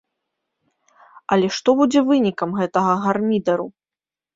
Але 1.37 1.47
што 1.59 1.69
будзе 1.83 1.99
вынікам 2.11 2.59
гэтага 2.65 3.01
гармідару? 3.09 3.75